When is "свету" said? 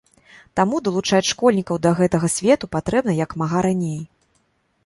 2.39-2.71